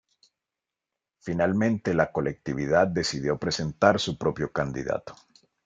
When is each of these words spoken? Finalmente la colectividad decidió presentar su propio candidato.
Finalmente 1.19 1.93
la 1.93 2.11
colectividad 2.11 2.87
decidió 2.87 3.37
presentar 3.37 3.99
su 3.99 4.17
propio 4.17 4.51
candidato. 4.51 5.13